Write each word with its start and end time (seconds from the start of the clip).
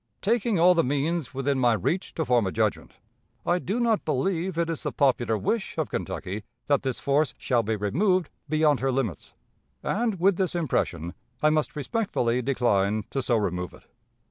"Taking 0.23 0.57
all 0.59 0.73
the 0.73 0.83
means 0.83 1.31
within 1.31 1.59
my 1.59 1.73
reach 1.73 2.15
to 2.15 2.25
form 2.25 2.47
a 2.47 2.51
judgment, 2.51 2.95
I 3.45 3.59
do 3.59 3.79
not 3.79 4.03
believe 4.03 4.57
it 4.57 4.67
is 4.67 4.81
the 4.81 4.91
popular 4.91 5.37
wish 5.37 5.77
of 5.77 5.91
Kentucky 5.91 6.43
that 6.65 6.81
this 6.81 6.99
force 6.99 7.35
shall 7.37 7.61
be 7.61 7.75
removed 7.75 8.31
beyond 8.49 8.79
her 8.79 8.91
limits; 8.91 9.35
and, 9.83 10.19
with 10.19 10.37
this 10.37 10.55
impression, 10.55 11.13
I 11.43 11.51
must 11.51 11.75
respectfully 11.75 12.41
decline 12.41 13.03
to 13.11 13.21
so 13.21 13.37
remove 13.37 13.75
it. 13.75 13.83